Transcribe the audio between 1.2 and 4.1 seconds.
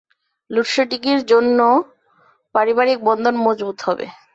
জন্য পারিবারিক বন্ধন মজবুত হবে।